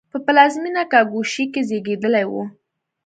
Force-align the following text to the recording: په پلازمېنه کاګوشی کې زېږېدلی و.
په 0.11 0.17
پلازمېنه 0.25 0.83
کاګوشی 0.91 1.45
کې 1.53 1.61
زېږېدلی 1.69 2.25
و. 2.31 2.33